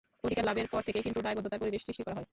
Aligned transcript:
অধিকার 0.25 0.47
লাভের 0.49 0.67
পর 0.71 0.81
থেকেই 0.87 1.05
কিন্তু 1.07 1.19
দায়বদ্ধতার 1.25 1.61
পরিবেশ 1.61 1.81
সৃষ্টি 1.83 2.03
করা 2.05 2.17
হয়। 2.17 2.27